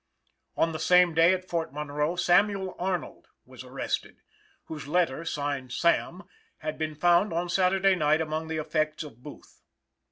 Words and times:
On 0.57 0.71
the 0.71 0.79
same 0.79 1.13
day 1.13 1.31
at 1.31 1.47
Fort 1.47 1.71
Monroe, 1.71 2.15
Samuel 2.15 2.75
Arnold 2.79 3.27
was 3.45 3.63
arrested, 3.63 4.23
whose 4.63 4.87
letter 4.87 5.23
signed 5.25 5.71
"Sam" 5.71 6.23
had 6.57 6.79
been 6.79 6.95
found 6.95 7.31
on 7.31 7.49
Saturday 7.49 7.93
night 7.93 8.19
among 8.19 8.47
the 8.47 8.57
effects 8.57 9.03
of 9.03 9.21
Booth. 9.21 9.61